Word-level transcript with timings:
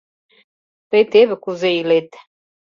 —Тый 0.89 1.03
теве 1.11 1.35
кузе 1.43 1.69
илет... 1.79 2.09